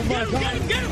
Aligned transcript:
Oh 0.00 0.04
my 0.04 0.24
him, 0.24 0.30
God. 0.30 0.40
Get 0.40 0.54
him, 0.54 0.68
get 0.68 0.82
him. 0.82 0.90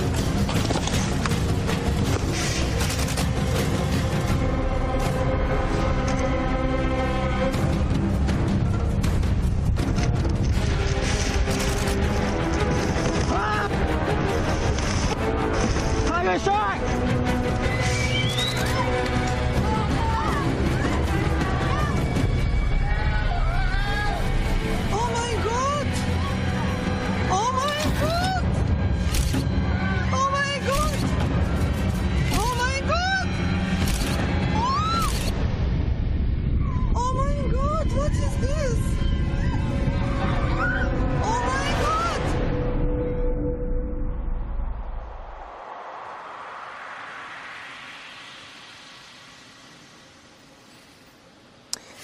Ah! 16.50 16.97
What 38.08 38.16
is 38.16 38.36
this? 38.40 38.78
Oh! 41.22 41.44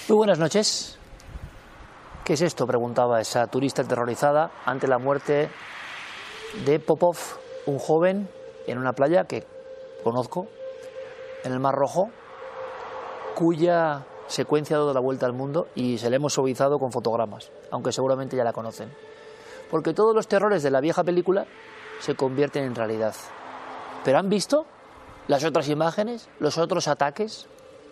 Muy 0.09 0.17
buenas 0.17 0.39
noches. 0.39 0.99
¿Qué 2.25 2.35
es 2.35 2.43
esto? 2.43 2.67
preguntaba 2.67 3.21
esa 3.21 3.47
turista 3.47 3.83
aterrorizada 3.83 4.51
ante 4.65 4.87
la 4.87 4.99
muerte 4.99 5.51
de 6.65 6.79
Popov, 6.79 7.17
un 7.67 7.79
joven 7.79 8.29
en 8.67 8.79
una 8.79 8.93
playa 8.93 9.25
que 9.25 9.47
conozco, 10.03 10.47
en 11.43 11.53
el 11.53 11.61
Mar 11.61 11.75
Rojo, 11.75 12.11
cuya 13.35 14.07
secuencia 14.27 14.77
dado 14.77 14.95
la 14.95 15.01
vuelta 15.01 15.27
al 15.27 15.33
mundo 15.33 15.69
y 15.75 15.99
se 15.99 16.11
le 16.11 16.17
hemos 16.17 16.35
suavizado 16.35 16.79
con 16.79 16.93
fotogramas, 16.93 17.51
aunque 17.71 17.93
seguramente 17.93 18.37
ya 18.37 18.45
la 18.45 18.53
conocen. 18.53 18.91
Porque 19.71 19.95
todos 19.95 20.15
los 20.15 20.29
terrores 20.29 20.63
de 20.63 20.71
la 20.71 20.81
vieja 20.81 21.05
película 21.05 21.47
se 22.01 22.15
convierten 22.15 22.65
en 22.65 22.75
realidad. 22.75 23.15
¿Pero 24.05 24.19
han 24.19 24.29
visto 24.29 24.67
las 25.29 25.45
otras 25.45 25.69
imágenes, 25.69 26.29
los 26.39 26.59
otros 26.59 26.89
ataques? 26.89 27.47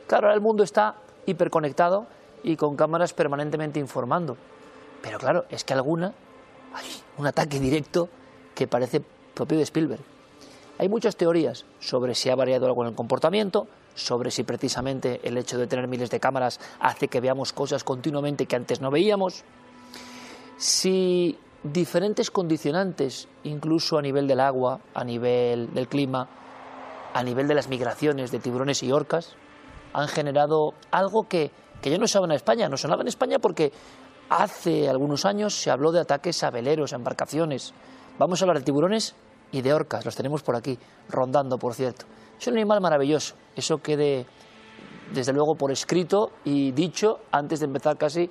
Claro, 0.07 0.27
ahora 0.27 0.35
el 0.35 0.43
mundo 0.43 0.63
está 0.63 0.97
hiperconectado 1.27 2.07
y 2.43 2.57
con 2.57 2.77
cámaras 2.77 3.13
permanentemente 3.15 3.81
informando. 3.81 4.37
Pero 5.01 5.19
claro, 5.19 5.45
es 5.49 5.65
que 5.65 5.73
alguna, 5.73 6.13
hay 6.75 6.87
un 7.17 7.27
ataque 7.27 7.59
directo 7.59 8.09
que 8.55 8.67
parece 8.67 9.03
propio 9.35 9.57
de 9.57 9.65
Spielberg. 9.65 10.03
Hay 10.79 10.89
muchas 10.89 11.17
teorías 11.17 11.65
sobre 11.81 12.15
si 12.15 12.31
ha 12.31 12.35
variado 12.35 12.67
algo 12.67 12.83
en 12.83 12.91
el 12.91 12.95
comportamiento, 12.95 13.67
sobre 13.95 14.31
si 14.31 14.43
precisamente 14.43 15.21
el 15.23 15.37
hecho 15.37 15.59
de 15.59 15.67
tener 15.67 15.89
miles 15.89 16.11
de 16.11 16.21
cámaras 16.21 16.61
hace 16.81 17.09
que 17.09 17.21
veamos 17.21 17.53
cosas 17.53 17.85
continuamente 17.85 18.47
que 18.47 18.57
antes 18.57 18.81
no 18.81 18.91
veíamos, 18.91 19.45
si 20.57 21.39
diferentes 21.63 22.31
condicionantes, 22.31 23.29
incluso 23.45 23.99
a 23.99 24.03
nivel 24.03 24.27
del 24.27 24.41
agua, 24.41 24.81
a 24.95 25.05
nivel 25.05 25.73
del 25.75 25.89
clima, 25.89 26.29
a 27.15 27.23
nivel 27.23 27.47
de 27.47 27.55
las 27.55 27.69
migraciones 27.69 28.31
de 28.31 28.39
tiburones 28.39 28.83
y 28.83 28.93
orcas, 28.93 29.35
han 29.93 30.09
generado 30.09 30.75
algo 30.91 31.29
que, 31.29 31.51
que 31.81 31.91
ya 31.91 31.99
no 31.99 32.07
sonaba 32.07 32.33
en 32.33 32.37
España. 32.37 32.69
No 32.69 32.77
sonaba 32.77 33.03
en 33.03 33.09
España 33.09 33.39
porque 33.39 33.73
hace 34.29 34.89
algunos 34.89 35.25
años 35.25 35.55
se 35.55 35.71
habló 35.71 35.93
de 35.93 36.01
ataques 36.01 36.43
a 36.43 36.51
veleros, 36.51 36.93
a 36.93 36.97
embarcaciones. 36.97 37.75
Vamos 38.19 38.41
a 38.41 38.45
hablar 38.45 38.59
de 38.59 38.65
tiburones 38.65 39.15
y 39.53 39.63
de 39.63 39.73
orcas, 39.73 40.05
los 40.05 40.17
tenemos 40.17 40.43
por 40.43 40.57
aquí, 40.57 40.79
rondando, 41.09 41.59
por 41.59 41.75
cierto. 41.75 42.07
Es 42.41 42.47
un 42.49 42.55
animal 42.55 42.81
maravilloso, 42.81 43.37
eso 43.55 43.79
quede 43.79 44.27
desde 45.13 45.33
luego 45.33 45.55
por 45.55 45.71
escrito 45.71 46.33
y 46.45 46.73
dicho 46.73 47.21
antes 47.31 47.61
de 47.61 47.67
empezar 47.67 47.97
casi 47.99 48.31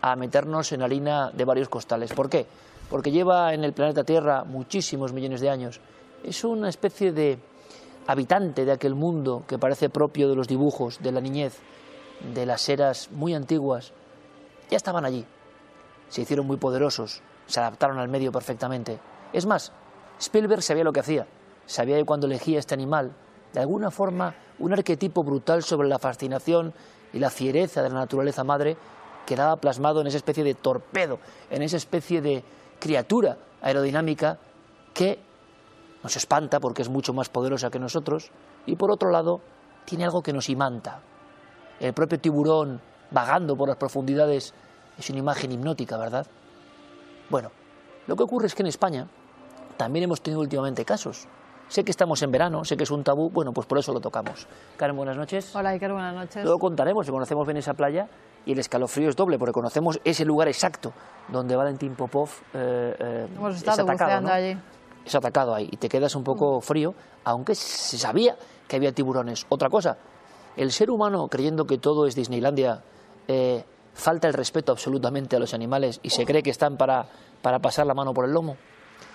a 0.00 0.14
meternos 0.14 0.70
en 0.72 0.80
la 0.80 0.86
harina 0.86 1.30
de 1.32 1.44
varios 1.44 1.68
costales. 1.68 2.12
¿Por 2.12 2.28
qué? 2.28 2.46
Porque 2.88 3.10
lleva 3.10 3.52
en 3.52 3.64
el 3.64 3.72
planeta 3.72 4.04
Tierra 4.04 4.44
muchísimos 4.44 5.12
millones 5.12 5.40
de 5.40 5.50
años. 5.50 5.80
Es 6.22 6.44
una 6.44 6.68
especie 6.68 7.12
de 7.12 7.38
habitante 8.06 8.64
de 8.64 8.72
aquel 8.72 8.94
mundo 8.94 9.44
que 9.46 9.58
parece 9.58 9.90
propio 9.90 10.28
de 10.28 10.36
los 10.36 10.48
dibujos, 10.48 11.00
de 11.02 11.12
la 11.12 11.20
niñez, 11.20 11.58
de 12.34 12.46
las 12.46 12.68
eras 12.68 13.10
muy 13.10 13.34
antiguas. 13.34 13.92
Ya 14.70 14.76
estaban 14.76 15.04
allí. 15.04 15.24
Se 16.08 16.22
hicieron 16.22 16.46
muy 16.46 16.56
poderosos, 16.56 17.22
se 17.46 17.60
adaptaron 17.60 17.98
al 17.98 18.08
medio 18.08 18.32
perfectamente. 18.32 18.98
Es 19.32 19.46
más, 19.46 19.72
Spielberg 20.18 20.62
sabía 20.62 20.84
lo 20.84 20.92
que 20.92 21.00
hacía. 21.00 21.26
Sabía 21.66 21.96
que 21.96 22.04
cuando 22.04 22.26
elegía 22.26 22.58
este 22.58 22.74
animal, 22.74 23.12
de 23.52 23.60
alguna 23.60 23.90
forma, 23.90 24.34
un 24.58 24.72
arquetipo 24.72 25.22
brutal 25.22 25.62
sobre 25.62 25.88
la 25.88 25.98
fascinación 25.98 26.72
y 27.12 27.18
la 27.18 27.30
fiereza 27.30 27.82
de 27.82 27.88
la 27.88 27.96
naturaleza 27.96 28.44
madre 28.44 28.76
quedaba 29.26 29.56
plasmado 29.56 30.00
en 30.00 30.06
esa 30.06 30.16
especie 30.16 30.44
de 30.44 30.54
torpedo, 30.54 31.18
en 31.50 31.62
esa 31.62 31.76
especie 31.76 32.20
de 32.20 32.42
criatura 32.78 33.36
aerodinámica 33.60 34.38
que 34.94 35.18
nos 36.02 36.16
espanta 36.16 36.60
porque 36.60 36.82
es 36.82 36.88
mucho 36.88 37.12
más 37.12 37.28
poderosa 37.28 37.70
que 37.70 37.78
nosotros 37.78 38.30
y 38.66 38.76
por 38.76 38.90
otro 38.90 39.10
lado 39.10 39.40
tiene 39.84 40.04
algo 40.04 40.22
que 40.22 40.32
nos 40.32 40.48
imanta. 40.48 41.00
El 41.80 41.92
propio 41.92 42.18
tiburón 42.18 42.80
vagando 43.10 43.56
por 43.56 43.68
las 43.68 43.76
profundidades 43.76 44.54
es 44.98 45.10
una 45.10 45.18
imagen 45.18 45.52
hipnótica, 45.52 45.96
¿verdad? 45.96 46.26
Bueno, 47.30 47.50
lo 48.06 48.16
que 48.16 48.22
ocurre 48.22 48.46
es 48.46 48.54
que 48.54 48.62
en 48.62 48.68
España 48.68 49.08
también 49.78 50.04
hemos 50.04 50.20
tenido 50.20 50.42
últimamente 50.42 50.84
casos. 50.84 51.26
Sé 51.68 51.84
que 51.84 51.90
estamos 51.90 52.20
en 52.22 52.30
verano, 52.30 52.64
sé 52.64 52.76
que 52.76 52.84
es 52.84 52.90
un 52.90 53.04
tabú, 53.04 53.30
bueno, 53.30 53.52
pues 53.52 53.66
por 53.66 53.78
eso 53.78 53.92
lo 53.92 54.00
tocamos. 54.00 54.46
Karen, 54.76 54.96
buenas 54.96 55.16
noches. 55.16 55.54
Hola 55.54 55.70
Iker, 55.70 55.92
buenas 55.92 56.14
noches. 56.14 56.42
Luego 56.42 56.58
contaremos 56.58 57.06
que 57.06 57.12
conocemos 57.12 57.46
bien 57.46 57.58
esa 57.58 57.74
playa 57.74 58.08
y 58.44 58.52
el 58.52 58.58
escalofrío 58.58 59.08
es 59.08 59.16
doble 59.16 59.38
porque 59.38 59.52
conocemos 59.52 60.00
ese 60.04 60.24
lugar 60.24 60.48
exacto 60.48 60.92
donde 61.28 61.54
Valentín 61.56 61.94
Popov 61.94 62.30
eh, 62.54 62.96
eh, 62.98 63.28
Hemos 63.36 63.56
es 63.56 63.68
atacado. 63.68 64.20
¿no? 64.22 64.30
allí. 64.30 64.58
Es 65.04 65.14
atacado 65.14 65.54
ahí 65.54 65.68
y 65.70 65.76
te 65.76 65.88
quedas 65.88 66.14
un 66.16 66.24
poco 66.24 66.60
frío, 66.60 66.94
aunque 67.24 67.54
se 67.54 67.98
sabía 67.98 68.36
que 68.66 68.76
había 68.76 68.92
tiburones. 68.92 69.46
Otra 69.50 69.68
cosa, 69.68 69.98
el 70.56 70.72
ser 70.72 70.90
humano 70.90 71.28
creyendo 71.28 71.66
que 71.66 71.78
todo 71.78 72.06
es 72.06 72.14
Disneylandia, 72.14 72.82
eh, 73.28 73.62
falta 73.92 74.26
el 74.26 74.34
respeto 74.34 74.72
absolutamente 74.72 75.36
a 75.36 75.38
los 75.38 75.52
animales 75.52 76.00
y 76.02 76.10
se 76.10 76.24
cree 76.24 76.42
que 76.42 76.50
están 76.50 76.78
para, 76.78 77.06
para 77.42 77.58
pasar 77.58 77.86
la 77.86 77.94
mano 77.94 78.14
por 78.14 78.24
el 78.24 78.32
lomo. 78.32 78.56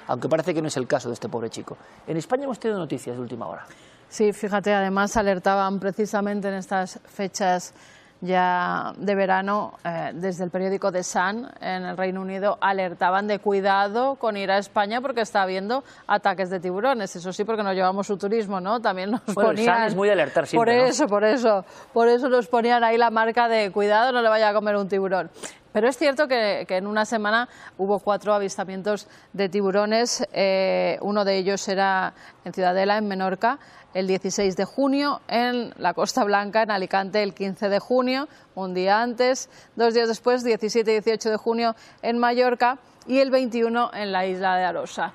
Aunque 0.07 0.27
parece 0.29 0.53
que 0.53 0.61
no 0.61 0.67
es 0.67 0.77
el 0.77 0.87
caso 0.87 1.09
de 1.09 1.13
este 1.13 1.29
pobre 1.29 1.49
chico. 1.49 1.77
En 2.07 2.17
España 2.17 2.43
hemos 2.43 2.59
tenido 2.59 2.79
noticias 2.79 3.15
de 3.15 3.21
última 3.21 3.47
hora. 3.47 3.65
Sí, 4.09 4.31
fíjate, 4.31 4.73
además 4.73 5.17
alertaban 5.17 5.79
precisamente 5.79 6.47
en 6.47 6.55
estas 6.55 6.99
fechas 7.05 7.73
ya 8.21 8.93
de 8.95 9.15
verano, 9.15 9.73
eh, 9.83 10.11
desde 10.13 10.45
el 10.45 10.49
periódico 10.49 10.93
The 10.93 11.03
Sun 11.03 11.45
en 11.59 11.83
el 11.83 11.97
Reino 11.97 12.21
Unido 12.21 12.57
alertaban 12.61 13.27
de 13.27 13.39
cuidado 13.39 14.15
con 14.15 14.37
ir 14.37 14.49
a 14.49 14.59
España 14.59 15.01
porque 15.01 15.19
está 15.21 15.41
habiendo 15.41 15.83
ataques 16.07 16.49
de 16.49 16.61
tiburones. 16.61 17.13
Eso 17.17 17.33
sí, 17.33 17.43
porque 17.43 17.63
nos 17.63 17.75
llevamos 17.75 18.07
su 18.07 18.15
turismo, 18.15 18.61
¿no? 18.61 18.79
También 18.79 19.11
nos 19.11 19.25
Bueno, 19.25 19.49
el 19.51 19.55
ponían... 19.57 19.75
Sun 19.75 19.83
es 19.87 19.95
muy 19.95 20.07
de 20.07 20.13
alertar 20.13 20.47
siempre, 20.47 20.73
Por 20.73 20.81
¿no? 20.83 20.89
eso, 20.89 21.07
por 21.07 21.23
eso. 21.25 21.65
Por 21.91 22.07
eso 22.07 22.29
nos 22.29 22.47
ponían 22.47 22.81
ahí 22.85 22.97
la 22.97 23.09
marca 23.09 23.49
de 23.49 23.71
cuidado, 23.71 24.13
no 24.13 24.21
le 24.21 24.29
vaya 24.29 24.49
a 24.49 24.53
comer 24.53 24.77
un 24.77 24.87
tiburón. 24.87 25.29
Pero 25.73 25.89
es 25.89 25.97
cierto 25.97 26.27
que, 26.27 26.65
que 26.67 26.77
en 26.77 26.87
una 26.87 27.03
semana 27.03 27.49
hubo 27.77 27.99
cuatro 27.99 28.33
avistamientos 28.33 29.07
de 29.33 29.49
tiburones. 29.49 30.25
Eh, 30.31 30.97
uno 31.01 31.25
de 31.25 31.37
ellos 31.37 31.67
era 31.67 32.13
en 32.45 32.53
Ciudadela, 32.53 32.97
en 32.97 33.07
Menorca, 33.07 33.57
el 33.93 34.07
16 34.07 34.55
de 34.55 34.65
junio, 34.65 35.21
en 35.27 35.73
la 35.77 35.93
Costa 35.93 36.23
Blanca, 36.23 36.61
en 36.61 36.71
Alicante, 36.71 37.21
el 37.23 37.33
15 37.33 37.69
de 37.69 37.79
junio, 37.79 38.27
un 38.55 38.73
día 38.73 39.01
antes. 39.01 39.49
Dos 39.75 39.93
días 39.93 40.07
después, 40.07 40.43
17 40.43 40.89
y 40.91 40.93
18 41.01 41.31
de 41.31 41.37
junio, 41.37 41.75
en 42.01 42.17
Mallorca 42.19 42.77
y 43.07 43.19
el 43.19 43.31
21 43.31 43.91
en 43.93 44.11
la 44.11 44.25
isla 44.25 44.55
de 44.55 44.65
Arosa. 44.65 45.11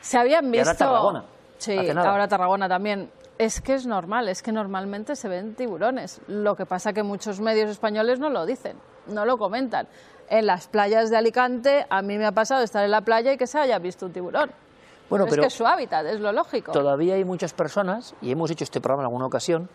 Se 0.00 0.18
habían 0.18 0.46
Y 0.46 0.58
visto. 0.58 0.68
ahora 0.68 0.78
Tarragona. 0.78 1.24
Sí, 1.58 1.76
ahora 1.90 2.28
Tarragona 2.28 2.68
también. 2.68 3.10
Es 3.38 3.60
que 3.60 3.74
es 3.74 3.86
normal, 3.86 4.28
es 4.28 4.42
que 4.42 4.52
normalmente 4.52 5.16
se 5.16 5.28
ven 5.28 5.54
tiburones. 5.54 6.20
Lo 6.28 6.54
que 6.54 6.66
pasa 6.66 6.92
que 6.92 7.02
muchos 7.02 7.40
medios 7.40 7.68
españoles 7.68 8.20
no 8.20 8.30
lo 8.30 8.46
dicen, 8.46 8.76
no 9.08 9.24
lo 9.24 9.36
comentan. 9.36 9.88
En 10.28 10.46
las 10.46 10.68
playas 10.68 11.10
de 11.10 11.16
Alicante, 11.16 11.84
a 11.90 12.00
mí 12.00 12.16
me 12.16 12.26
ha 12.26 12.32
pasado 12.32 12.62
estar 12.62 12.84
en 12.84 12.92
la 12.92 13.00
playa 13.00 13.32
y 13.32 13.36
que 13.36 13.46
se 13.46 13.58
haya 13.58 13.78
visto 13.78 14.06
un 14.06 14.12
tiburón. 14.12 14.50
Bueno, 15.10 15.26
es 15.26 15.30
pero 15.30 15.42
que 15.42 15.48
es 15.48 15.54
su 15.54 15.66
hábitat, 15.66 16.06
es 16.06 16.20
lo 16.20 16.32
lógico. 16.32 16.72
todavía 16.72 17.14
hay 17.14 17.24
muchas 17.24 17.52
personas, 17.52 18.14
y 18.22 18.30
hemos 18.30 18.50
hecho 18.50 18.64
este 18.64 18.80
programa 18.80 19.02
en 19.02 19.06
alguna 19.06 19.26
ocasión, 19.26 19.68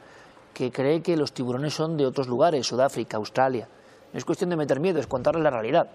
que 0.53 0.71
cree 0.71 1.01
que 1.01 1.15
los 1.15 1.33
tiburones 1.33 1.73
son 1.73 1.97
de 1.97 2.05
otros 2.05 2.27
lugares, 2.27 2.65
Sudáfrica, 2.65 3.17
Australia. 3.17 3.67
No 4.11 4.17
es 4.17 4.25
cuestión 4.25 4.49
de 4.49 4.55
meter 4.55 4.79
miedo, 4.79 4.99
es 4.99 5.05
contarles 5.05 5.43
la 5.43 5.51
realidad. 5.51 5.91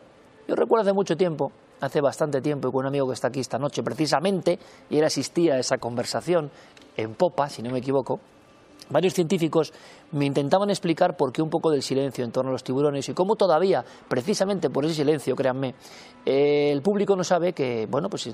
Yo 0.47 0.55
recuerdo 0.55 0.83
hace 0.83 0.93
mucho 0.93 1.17
tiempo, 1.17 1.51
hace 1.85 2.01
bastante 2.01 2.41
tiempo, 2.41 2.69
y 2.69 2.73
con 2.73 2.81
un 2.81 2.87
amigo 2.87 3.07
que 3.07 3.15
está 3.15 3.29
aquí 3.29 3.41
esta 3.41 3.59
noche 3.59 3.83
precisamente, 3.83 4.59
y 4.91 4.99
él 4.99 5.05
asistía 5.05 5.55
a 5.55 5.59
esa 5.59 5.79
conversación 5.79 6.51
en 6.97 7.15
Popa, 7.15 7.49
si 7.49 7.63
no 7.63 7.71
me 7.71 7.79
equivoco, 7.79 8.21
Varios 8.91 9.15
científicos 9.15 9.73
me 10.13 10.27
intentaban 10.27 10.69
explicar 10.69 11.17
por 11.17 11.33
qué 11.33 11.41
un 11.41 11.49
poco 11.49 11.71
del 11.71 11.83
silencio 11.83 12.23
en 12.23 12.31
torno 12.31 12.51
a 12.51 12.53
los 12.53 12.63
tiburones 12.63 13.09
y 13.09 13.15
cómo 13.15 13.35
todavía, 13.35 13.83
precisamente 14.09 14.69
por 14.69 14.85
ese 14.85 14.95
silencio, 14.95 15.35
créanme, 15.35 15.75
eh, 16.27 16.71
el 16.71 16.83
público 16.83 17.17
no 17.17 17.25
sabe 17.25 17.55
que, 17.55 17.87
bueno, 17.91 18.11
pues 18.11 18.29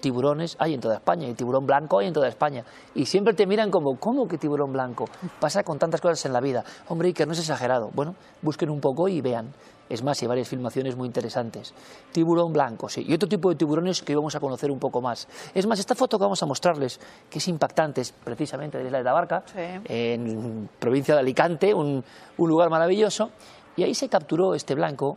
tiburones 0.00 0.56
hay 0.58 0.74
en 0.74 0.80
toda 0.80 0.96
España 0.96 1.28
y 1.28 1.34
tiburón 1.34 1.66
blanco 1.66 2.00
hay 2.00 2.08
en 2.08 2.12
toda 2.12 2.28
España. 2.28 2.64
Y 2.94 3.06
siempre 3.06 3.34
te 3.34 3.46
miran 3.46 3.70
como, 3.70 3.96
¿cómo 3.98 4.26
que 4.26 4.38
tiburón 4.38 4.72
blanco? 4.72 5.04
Pasa 5.40 5.62
con 5.62 5.78
tantas 5.78 6.00
cosas 6.00 6.24
en 6.26 6.32
la 6.32 6.40
vida. 6.40 6.64
Hombre, 6.88 7.08
Iker, 7.08 7.26
no 7.26 7.32
es 7.32 7.38
exagerado. 7.38 7.90
Bueno, 7.94 8.14
busquen 8.42 8.70
un 8.70 8.80
poco 8.80 9.08
y 9.08 9.20
vean. 9.20 9.52
Es 9.88 10.02
más, 10.02 10.20
hay 10.20 10.26
varias 10.28 10.48
filmaciones 10.48 10.96
muy 10.96 11.06
interesantes. 11.06 11.72
Tiburón 12.12 12.52
blanco, 12.52 12.88
sí. 12.88 13.04
Y 13.06 13.14
otro 13.14 13.28
tipo 13.28 13.50
de 13.50 13.56
tiburones 13.56 14.02
que 14.02 14.12
hoy 14.12 14.16
vamos 14.16 14.34
a 14.34 14.40
conocer 14.40 14.70
un 14.70 14.78
poco 14.80 15.00
más. 15.00 15.28
Es 15.54 15.66
más, 15.66 15.78
esta 15.78 15.94
foto 15.94 16.18
que 16.18 16.24
vamos 16.24 16.42
a 16.42 16.46
mostrarles, 16.46 16.98
que 17.30 17.38
es 17.38 17.46
impactante, 17.48 18.00
es 18.00 18.10
precisamente 18.12 18.78
de 18.78 18.84
la 18.84 18.88
isla 18.88 18.98
de 18.98 19.04
la 19.04 19.12
Barca, 19.12 19.42
Sí. 19.46 19.60
en 19.84 20.68
provincia 20.78 21.14
de 21.14 21.20
Alicante, 21.20 21.72
un, 21.72 22.02
un 22.38 22.48
lugar 22.48 22.68
maravilloso. 22.68 23.30
Y 23.76 23.84
ahí 23.84 23.94
se 23.94 24.08
capturó 24.08 24.54
este 24.54 24.74
blanco, 24.74 25.16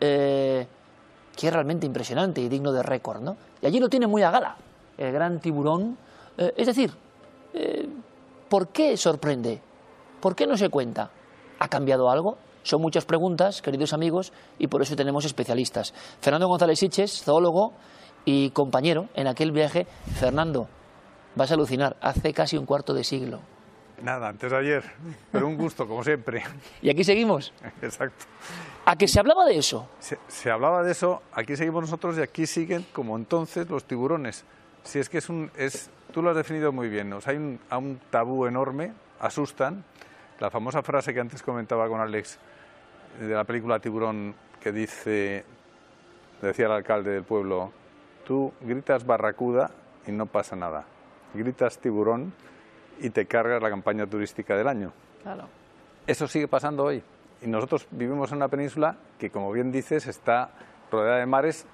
eh, 0.00 0.66
que 1.36 1.46
es 1.48 1.52
realmente 1.52 1.86
impresionante 1.86 2.40
y 2.40 2.48
digno 2.48 2.72
de 2.72 2.82
récord, 2.82 3.20
¿no? 3.20 3.36
Y 3.60 3.66
allí 3.66 3.78
lo 3.78 3.88
tiene 3.88 4.06
muy 4.06 4.22
a 4.22 4.30
gala, 4.30 4.56
el 4.98 5.12
gran 5.12 5.38
tiburón. 5.40 5.98
Eh, 6.38 6.52
es 6.56 6.66
decir, 6.66 6.92
eh, 7.54 7.88
¿por 8.48 8.68
qué 8.68 8.96
sorprende? 8.96 9.60
¿Por 10.20 10.34
qué 10.34 10.46
no 10.46 10.56
se 10.56 10.68
cuenta? 10.68 11.10
¿Ha 11.58 11.68
cambiado 11.68 12.08
algo? 12.10 12.38
Son 12.62 12.80
muchas 12.80 13.04
preguntas, 13.04 13.62
queridos 13.62 13.92
amigos, 13.92 14.32
y 14.58 14.68
por 14.68 14.82
eso 14.82 14.96
tenemos 14.96 15.24
especialistas. 15.24 15.92
Fernando 16.20 16.48
González 16.48 16.78
Siches, 16.78 17.22
zoólogo 17.22 17.72
y 18.24 18.50
compañero 18.50 19.08
en 19.14 19.26
aquel 19.26 19.52
viaje. 19.52 19.86
Fernando, 20.14 20.68
vas 21.34 21.50
a 21.50 21.54
alucinar, 21.54 21.96
hace 22.00 22.32
casi 22.32 22.56
un 22.56 22.66
cuarto 22.66 22.94
de 22.94 23.04
siglo. 23.04 23.40
Nada, 24.02 24.28
antes 24.28 24.50
de 24.50 24.58
ayer, 24.58 24.82
pero 25.30 25.46
un 25.46 25.56
gusto, 25.56 25.86
como 25.86 26.02
siempre. 26.02 26.42
Y 26.82 26.90
aquí 26.90 27.04
seguimos. 27.04 27.52
Exacto. 27.82 28.24
¿A 28.84 28.96
que 28.96 29.06
se 29.06 29.20
hablaba 29.20 29.44
de 29.44 29.58
eso? 29.58 29.88
Se, 30.00 30.18
se 30.26 30.50
hablaba 30.50 30.82
de 30.82 30.90
eso, 30.90 31.22
aquí 31.32 31.54
seguimos 31.54 31.82
nosotros 31.82 32.18
y 32.18 32.22
aquí 32.22 32.46
siguen 32.46 32.84
como 32.92 33.16
entonces 33.16 33.70
los 33.70 33.84
tiburones. 33.84 34.44
Si 34.82 34.98
es 34.98 35.08
que 35.08 35.18
es 35.18 35.28
un, 35.28 35.52
es, 35.56 35.90
tú 36.12 36.20
lo 36.22 36.30
has 36.30 36.36
definido 36.36 36.72
muy 36.72 36.88
bien, 36.88 37.10
¿no? 37.10 37.18
O 37.18 37.20
sea, 37.20 37.32
hay 37.32 37.38
un, 37.38 37.60
a 37.70 37.78
un 37.78 38.00
tabú 38.10 38.46
enorme, 38.46 38.92
asustan. 39.20 39.84
La 40.40 40.50
famosa 40.50 40.82
frase 40.82 41.14
que 41.14 41.20
antes 41.20 41.40
comentaba 41.40 41.88
con 41.88 42.00
Alex 42.00 42.40
de 43.18 43.34
la 43.34 43.44
película 43.44 43.78
Tiburón 43.78 44.34
que 44.62 44.72
dice, 44.72 45.44
decía 46.40 46.66
el 46.66 46.72
alcalde 46.72 47.10
del 47.10 47.24
pueblo, 47.24 47.72
tú 48.24 48.52
gritas 48.60 49.04
barracuda 49.04 49.70
y 50.06 50.12
no 50.12 50.26
pasa 50.26 50.54
nada. 50.56 50.84
Gritas 51.34 51.78
tiburón 51.78 52.32
y 53.00 53.10
te 53.10 53.26
cargas 53.26 53.62
la 53.62 53.70
campaña 53.70 54.06
turística 54.06 54.56
del 54.56 54.68
año. 54.68 54.92
Claro. 55.22 55.48
Eso 56.06 56.28
sigue 56.28 56.46
pasando 56.46 56.84
hoy. 56.84 57.02
Y 57.40 57.48
nosotros 57.48 57.86
vivimos 57.90 58.30
en 58.30 58.36
una 58.36 58.48
península 58.48 58.96
que, 59.18 59.30
como 59.30 59.50
bien 59.50 59.72
dices, 59.72 60.06
está 60.06 60.50
rodeada 60.90 61.18
de 61.18 61.26
mares 61.26 61.66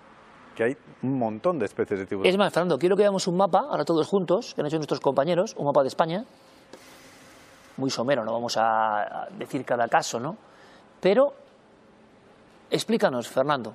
que 0.55 0.65
hay 0.65 0.77
un 1.03 1.19
montón 1.19 1.59
de 1.59 1.67
especies 1.67 2.01
de 2.01 2.07
tiburones. 2.07 2.33
Es 2.33 2.39
más, 2.39 2.53
Fernando, 2.53 2.79
quiero 2.79 2.97
que 2.97 3.03
veamos 3.03 3.27
un 3.27 3.37
mapa, 3.37 3.67
ahora 3.69 3.85
todos 3.85 4.07
juntos, 4.07 4.55
que 4.55 4.61
han 4.61 4.67
hecho 4.67 4.77
nuestros 4.77 5.01
compañeros, 5.01 5.55
un 5.59 5.67
mapa 5.67 5.83
de 5.83 5.89
España. 5.89 6.25
Muy 7.77 7.91
somero, 7.91 8.25
no 8.25 8.33
vamos 8.33 8.57
a 8.59 9.29
decir 9.39 9.65
cada 9.65 9.87
caso, 9.89 10.19
¿no? 10.19 10.48
Pero, 11.01 11.33
explícanos, 12.71 13.29
Fernando. 13.29 13.75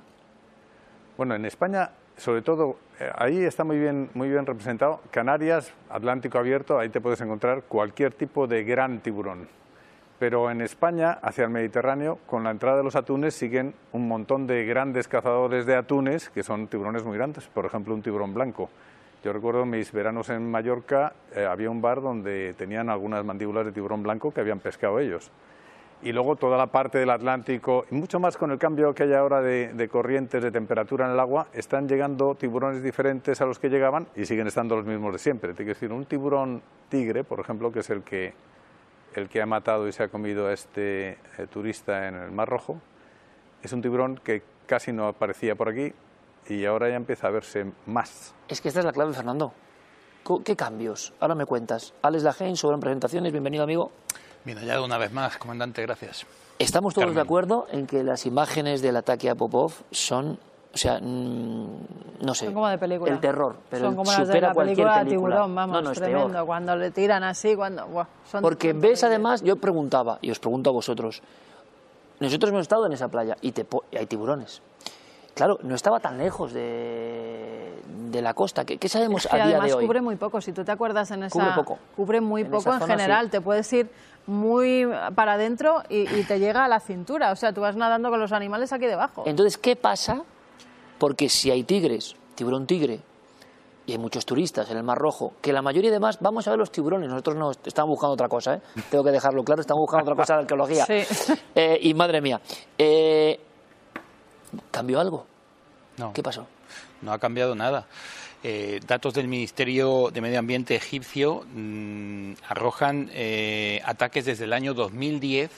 Bueno, 1.18 1.36
en 1.36 1.46
España, 1.46 1.92
sobre 2.18 2.42
todo, 2.42 2.78
eh, 3.00 3.10
ahí 3.16 3.44
está 3.44 3.64
muy 3.64 3.80
bien, 3.80 4.10
muy 4.14 4.30
bien 4.30 4.46
representado. 4.46 5.02
Canarias, 5.12 5.72
Atlántico 5.90 6.38
abierto, 6.38 6.80
ahí 6.80 6.90
te 6.90 7.02
puedes 7.02 7.22
encontrar 7.22 7.64
cualquier 7.64 8.14
tipo 8.14 8.48
de 8.48 8.64
gran 8.64 9.00
tiburón. 9.00 9.48
Pero 10.20 10.50
en 10.50 10.62
España, 10.62 11.20
hacia 11.22 11.46
el 11.46 11.50
Mediterráneo, 11.50 12.20
con 12.26 12.44
la 12.44 12.52
entrada 12.52 12.78
de 12.78 12.84
los 12.84 12.96
atunes, 12.96 13.36
siguen 13.36 13.74
un 13.92 14.08
montón 14.08 14.48
de 14.48 14.66
grandes 14.66 15.08
cazadores 15.08 15.66
de 15.66 15.76
atunes, 15.76 16.30
que 16.30 16.44
son 16.44 16.68
tiburones 16.68 17.04
muy 17.04 17.18
grandes. 17.18 17.46
Por 17.48 17.66
ejemplo, 17.66 17.94
un 17.94 18.02
tiburón 18.02 18.34
blanco. 18.34 18.70
Yo 19.24 19.32
recuerdo 19.32 19.66
mis 19.66 19.92
veranos 19.92 20.30
en 20.30 20.50
Mallorca, 20.50 21.14
eh, 21.34 21.46
había 21.46 21.70
un 21.70 21.82
bar 21.82 22.02
donde 22.02 22.54
tenían 22.58 22.90
algunas 22.90 23.24
mandíbulas 23.24 23.66
de 23.66 23.72
tiburón 23.72 24.04
blanco 24.04 24.34
que 24.34 24.42
habían 24.42 24.60
pescado 24.60 25.00
ellos. 25.00 25.32
Y 26.04 26.12
luego 26.12 26.36
toda 26.36 26.58
la 26.58 26.68
parte 26.68 26.98
del 26.98 27.10
Atlántico, 27.10 27.86
y 27.90 27.96
mucho 27.96 28.20
más 28.20 28.36
con 28.36 28.52
el 28.52 28.60
cambio 28.60 28.94
que 28.94 29.04
hay 29.04 29.14
ahora 29.14 29.42
de, 29.42 29.90
corrientes, 29.90 30.44
de 30.44 30.52
temperatura 30.52 31.06
en 31.06 31.14
el 31.14 31.20
agua, 31.20 31.48
están 31.54 31.88
llegando 31.88 32.36
tiburones 32.36 32.84
diferentes 32.84 33.40
a 33.40 33.46
los 33.46 33.58
que 33.58 33.70
llegaban 33.70 34.08
y 34.14 34.26
siguen 34.26 34.48
estando 34.48 34.76
los 34.76 34.86
mismos 34.86 35.14
de 35.14 35.20
siempre. 35.20 35.52
Te 35.54 35.64
quiero 35.64 35.74
decir, 35.74 35.94
un 35.94 36.04
tiburón 36.04 36.62
tigre, 36.90 37.24
por 37.24 37.40
ejemplo, 37.40 37.72
que 37.72 37.80
es 37.80 37.90
el 37.90 38.04
que, 38.04 38.34
el 39.16 39.30
que 39.30 39.42
ha 39.42 39.46
matado 39.46 39.88
y 39.88 39.94
se 39.94 40.04
ha 40.04 40.10
comido 40.10 40.48
a 40.48 40.54
este 40.54 41.12
eh, 41.12 41.18
turista 41.50 42.06
en 42.10 42.16
el 42.16 42.32
Mar 42.32 42.50
Rojo, 42.50 42.82
es 43.62 43.72
un 43.72 43.82
tiburón 43.82 44.20
que 44.22 44.44
casi 44.66 44.92
no 44.92 45.08
aparecía 45.08 45.56
por 45.56 45.70
aquí 45.70 45.94
y 46.50 46.66
ahora 46.66 46.90
ya 46.90 46.96
empieza 46.96 47.28
a 47.28 47.32
verse 47.32 47.72
más. 47.86 48.36
Es 48.50 48.60
que 48.60 48.68
esta 48.68 48.82
es 48.82 48.86
la 48.86 48.92
clave, 48.92 49.14
Fernando. 49.14 49.54
¿Qué 50.44 50.56
cambios? 50.58 51.14
Ahora 51.22 51.36
me 51.36 51.46
cuentas. 51.46 51.94
Alex 52.02 52.24
Lagen, 52.24 52.58
sobre 52.58 52.78
presentaciones, 52.78 53.32
bienvenido, 53.32 53.64
amigo. 53.64 53.92
Bien 54.46 54.58
hallado 54.58 54.86
una 54.86 54.98
vez 54.98 55.12
más, 55.12 55.38
comandante, 55.38 55.82
gracias. 55.82 56.26
Estamos 56.60 56.94
todos 56.94 57.16
de 57.16 57.22
acuerdo 57.22 57.66
en 57.72 57.88
que 57.88 58.04
las 58.04 58.26
imágenes 58.26 58.82
del 58.82 58.96
ataque 58.98 59.30
a 59.30 59.36
Popov 59.36 59.74
son, 59.92 60.38
o 60.74 60.78
sea, 60.78 61.00
mm, 61.02 61.68
no 62.22 62.34
sé, 62.36 62.46
Son 62.46 62.54
como 62.54 62.68
de 62.68 62.78
película. 62.78 63.12
el 63.12 63.20
terror, 63.20 63.56
pero 63.70 63.86
son 63.86 63.96
como 63.96 64.12
las 64.12 64.20
de 64.20 64.26
supera 64.26 64.48
la 64.50 64.54
cualquier 64.54 64.76
película 64.78 64.98
de 65.00 65.06
película. 65.06 65.36
tiburón, 65.36 65.56
vamos, 65.56 65.74
no, 65.76 65.82
no, 65.82 65.92
es 65.92 65.98
tremendo. 66.00 66.30
peor. 66.34 66.46
Cuando 66.46 66.76
le 66.76 66.92
tiran 66.92 67.24
así, 67.24 67.56
cuando... 67.56 67.88
buah, 67.88 68.06
son- 68.30 68.42
Porque 68.42 68.68
ves 68.74 68.80
terribles. 68.82 69.04
además, 69.06 69.42
yo 69.44 69.56
preguntaba, 69.56 70.20
y 70.22 70.30
os 70.32 70.40
pregunto 70.40 70.70
a 70.70 70.74
vosotros, 70.74 71.22
nosotros 72.20 72.50
hemos 72.52 72.62
estado 72.62 72.86
en 72.86 72.94
esa 72.94 73.08
playa 73.08 73.36
y, 73.42 73.52
te 73.52 73.66
po- 73.66 73.84
y 73.92 73.98
hay 73.98 74.06
tiburones. 74.06 74.62
Claro, 75.34 75.58
no 75.64 75.74
estaba 75.74 76.00
tan 76.00 76.18
lejos 76.20 76.54
de, 76.54 77.43
de 78.14 78.22
la 78.22 78.34
costa. 78.34 78.64
¿Qué, 78.64 78.78
qué 78.78 78.88
sabemos 78.88 79.26
Es 79.26 79.32
que 79.32 79.36
a 79.36 79.46
día 79.46 79.56
además 79.58 79.68
de 79.68 79.74
hoy? 79.74 79.86
cubre 79.86 80.02
muy 80.02 80.16
poco, 80.16 80.40
si 80.40 80.54
tú 80.54 80.64
te 80.64 80.72
acuerdas 80.72 81.12
en 81.12 81.24
esa... 81.24 81.34
Cubre 81.34 81.52
poco. 81.56 81.80
Cubre 81.96 82.22
muy 82.22 82.42
En 82.44 82.52
poco 82.52 82.74
en 82.74 82.80
zona, 82.80 82.94
general, 82.94 83.26
sí. 83.26 83.32
te 83.32 83.42
puedes 83.42 83.72
ir 83.74 83.90
muy 84.26 84.88
para 85.16 85.34
adentro 85.34 85.84
y, 85.90 86.02
y 86.16 86.24
te 86.24 86.40
llega 86.40 86.64
a 86.64 86.68
la 86.70 86.80
cintura, 86.80 87.32
o 87.32 87.36
sea, 87.36 87.52
tú 87.52 87.62
vas 87.62 87.76
nadando 87.76 88.10
con 88.10 88.20
los 88.20 88.32
animales 88.32 88.72
aquí 88.72 88.86
debajo. 88.86 89.24
Entonces, 89.26 89.58
¿qué 89.58 89.76
pasa? 89.76 90.22
Porque 90.98 91.28
si 91.28 91.52
hay 91.52 91.64
tigres, 91.64 92.16
tiburón 92.36 92.66
tigre, 92.66 93.02
y 93.86 93.92
hay 93.92 93.98
muchos 93.98 94.26
turistas 94.26 94.72
en 94.72 94.78
el 94.78 94.84
Mar 94.84 94.98
Rojo, 94.98 95.34
que 95.42 95.52
la 95.52 95.62
mayoría 95.62 95.90
además 95.90 96.18
vamos 96.22 96.48
a 96.48 96.52
ver 96.52 96.60
los 96.60 96.72
tiburones, 96.72 97.10
nosotros 97.10 97.36
no 97.36 97.52
estamos 97.52 97.90
buscando 97.90 98.14
otra 98.14 98.30
cosa, 98.30 98.54
¿eh? 98.54 98.62
tengo 98.90 99.04
que 99.04 99.12
dejarlo 99.12 99.44
claro, 99.44 99.60
estamos 99.60 99.82
buscando 99.82 100.10
otra 100.10 100.16
cosa 100.22 100.36
de 100.36 100.40
arqueología. 100.42 100.86
Sí. 100.86 101.34
Eh, 101.56 101.80
y 101.82 101.94
madre 101.94 102.22
mía, 102.22 102.40
eh, 102.78 103.40
¿cambió 104.72 105.02
algo? 105.02 105.26
No, 105.98 106.14
¿Qué 106.14 106.24
pasó? 106.24 106.48
No 107.02 107.14
ha 107.14 107.20
cambiado 107.20 107.56
nada. 107.56 107.88
Eh, 108.44 108.82
datos 108.86 109.14
del 109.14 109.28
Ministerio 109.30 110.10
de 110.12 110.20
Medio 110.20 110.40
Ambiente 110.40 110.76
egipcio 110.76 111.46
mm, 111.54 112.34
arrojan 112.50 113.10
eh, 113.14 113.82
ataques 113.86 114.26
desde 114.26 114.44
el 114.44 114.54
año 114.54 114.74
2010 114.74 115.50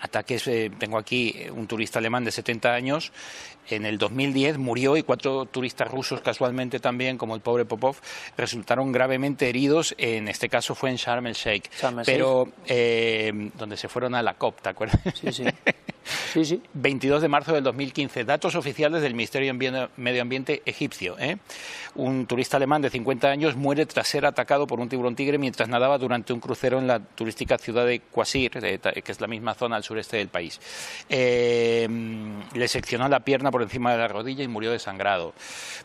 ataques, 0.00 0.46
eh, 0.48 0.70
tengo 0.78 0.98
aquí 0.98 1.34
eh, 1.36 1.50
un 1.50 1.66
turista 1.66 1.98
alemán 1.98 2.24
de 2.24 2.32
70 2.32 2.72
años, 2.72 3.12
en 3.68 3.84
el 3.86 3.98
2010 3.98 4.58
murió 4.58 4.96
y 4.96 5.02
cuatro 5.02 5.46
turistas 5.46 5.88
rusos 5.88 6.20
casualmente 6.20 6.80
también, 6.80 7.18
como 7.18 7.34
el 7.34 7.40
pobre 7.40 7.64
Popov, 7.64 7.96
resultaron 8.36 8.90
gravemente 8.90 9.48
heridos, 9.48 9.94
en 9.98 10.28
este 10.28 10.48
caso 10.48 10.74
fue 10.74 10.90
en 10.90 10.96
Sharm 10.96 11.26
el 11.26 11.34
Sheikh, 11.34 11.70
Sharm 11.72 12.00
el 12.00 12.06
pero 12.06 12.48
eh, 12.66 13.50
donde 13.54 13.76
se 13.76 13.88
fueron 13.88 14.14
a 14.14 14.22
la 14.22 14.34
COP, 14.34 14.60
¿te 14.60 14.70
acuerdas? 14.70 15.00
Sí, 15.14 15.32
sí. 15.32 15.44
Sí, 16.32 16.44
sí. 16.44 16.62
22 16.74 17.22
de 17.22 17.28
marzo 17.28 17.52
del 17.52 17.64
2015. 17.64 18.24
Datos 18.24 18.54
oficiales 18.54 19.02
del 19.02 19.14
Ministerio 19.14 19.52
de 19.52 19.88
Medio 19.96 20.22
Ambiente 20.22 20.62
egipcio. 20.64 21.16
¿eh? 21.18 21.38
Un 21.96 22.26
turista 22.26 22.56
alemán 22.56 22.82
de 22.82 22.90
50 22.90 23.28
años 23.28 23.56
muere 23.56 23.84
tras 23.86 24.06
ser 24.06 24.24
atacado 24.24 24.66
por 24.66 24.78
un 24.78 24.88
tiburón 24.88 25.16
tigre 25.16 25.38
mientras 25.38 25.68
nadaba 25.68 25.98
durante 25.98 26.32
un 26.32 26.38
crucero 26.38 26.78
en 26.78 26.86
la 26.86 27.00
turística 27.00 27.58
ciudad 27.58 27.84
de 27.84 28.00
Quasir, 28.00 28.52
que 28.52 29.12
es 29.12 29.20
la 29.20 29.26
misma 29.26 29.54
zona 29.54 29.74
al 29.74 29.82
sureste 29.82 30.18
del 30.18 30.28
país. 30.28 30.60
Eh, 31.08 31.88
le 32.54 32.68
seccionó 32.68 33.08
la 33.08 33.20
pierna 33.20 33.50
por 33.50 33.62
encima 33.62 33.90
de 33.90 33.98
la 33.98 34.06
rodilla 34.06 34.44
y 34.44 34.48
murió 34.48 34.70
desangrado. 34.70 35.34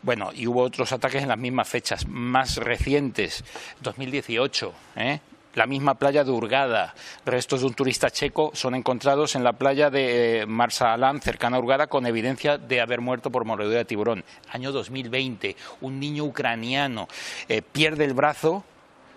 Bueno, 0.04 0.30
y 0.34 0.46
hubo 0.46 0.62
otros 0.62 0.92
ataques 0.92 1.24
en 1.24 1.30
las 1.30 1.40
mismas 1.40 1.68
fechas, 1.68 2.08
más 2.08 2.58
recientes, 2.58 3.44
2018. 3.82 4.74
¿eh? 4.98 5.20
La 5.56 5.66
misma 5.66 5.96
playa 5.96 6.24
de 6.24 6.32
Urgada. 6.32 6.94
Restos 7.26 7.62
de 7.62 7.68
un 7.68 7.74
turista 7.74 8.12
checo 8.12 8.52
son 8.54 8.76
encontrados 8.76 9.36
en 9.36 9.44
la 9.44 9.54
playa 9.54 9.90
de 9.90 10.42
eh, 10.42 10.46
Marsa 10.46 10.94
Alam, 10.94 11.20
cercana 11.20 11.58
a 11.58 11.60
Urgada, 11.60 11.88
con 11.88 12.06
evidencia 12.06 12.58
de 12.58 12.82
haber 12.82 13.02
muerto 13.02 13.32
por 13.32 13.46
mordedura 13.46 13.80
de 13.80 13.86
tiburón. 13.86 14.24
Año 14.52 14.72
2020, 14.72 15.56
un 15.82 16.00
niño 16.00 16.26
ucraniano 16.26 17.08
eh, 17.48 17.62
pierde 17.62 18.06
el 18.06 18.14
brazo 18.14 18.64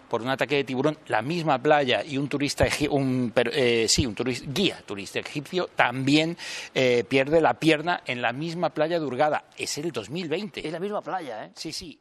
por 0.09 0.23
un 0.23 0.31
ataque 0.31 0.57
de 0.57 0.65
tiburón, 0.65 0.97
la 1.09 1.21
misma 1.21 1.59
playa 1.59 2.03
y 2.03 2.17
un 2.17 2.29
turista, 2.29 2.67
un, 2.89 3.31
eh, 3.37 3.85
sí, 3.89 4.07
un 4.07 4.15
guía 4.55 4.81
turista 4.87 5.19
egipcio 5.19 5.69
también 5.77 6.35
pierde 6.73 7.43
la 7.43 7.53
pierna 7.53 8.01
en 8.07 8.23
la 8.23 8.33
misma 8.33 8.71
playa 8.71 8.99
de 8.99 9.05
Urgada. 9.05 9.45
Es 9.59 9.77
el 9.77 9.93
2020. 9.93 10.67
Es 10.67 10.73
la 10.73 10.81
misma 10.81 11.03
playa, 11.03 11.45
¿eh? 11.45 11.51
Sí, 11.55 11.75
sí. 11.75 12.01